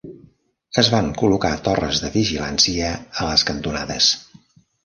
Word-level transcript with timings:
Es 0.81 0.87
van 0.93 1.11
col·locar 1.19 1.51
torres 1.69 2.01
de 2.05 2.11
vigilància 2.17 2.91
a 3.25 3.31
les 3.31 3.47
cantonades. 3.51 4.13